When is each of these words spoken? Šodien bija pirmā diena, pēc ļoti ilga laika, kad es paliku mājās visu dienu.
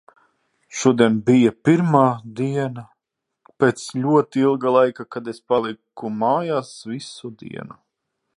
Šodien 0.77 1.17
bija 1.27 1.51
pirmā 1.67 2.01
diena, 2.39 2.85
pēc 3.65 3.85
ļoti 4.07 4.43
ilga 4.47 4.75
laika, 4.79 5.09
kad 5.17 5.31
es 5.35 5.43
paliku 5.53 6.13
mājās 6.25 6.75
visu 6.95 7.33
dienu. 7.45 7.79